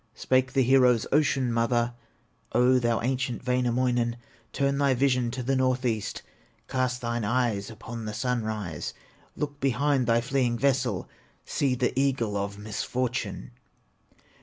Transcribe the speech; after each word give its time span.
Spake 0.15 0.53
the 0.53 0.63
hero's 0.63 1.05
ocean 1.11 1.53
mother: 1.53 1.93
"O 2.53 2.79
thou 2.79 3.01
ancient 3.01 3.45
Wainamoinen, 3.45 4.17
Turn 4.51 4.79
thy 4.79 4.95
vision 4.95 5.29
to 5.29 5.43
the 5.43 5.55
north 5.55 5.85
east, 5.85 6.23
Cast 6.67 7.01
thine 7.01 7.23
eyes 7.23 7.69
upon 7.69 8.05
the 8.05 8.13
sunrise, 8.15 8.95
Look 9.35 9.59
behind 9.59 10.07
thy 10.07 10.19
fleeing 10.19 10.57
vessel, 10.57 11.07
See 11.45 11.75
the 11.75 11.93
eagle 11.95 12.35
of 12.35 12.57
misfortune!" 12.57 13.51